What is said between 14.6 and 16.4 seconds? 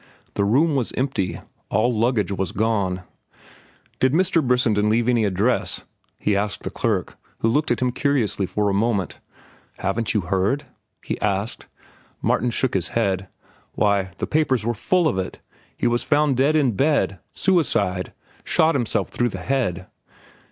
were full of it. He was found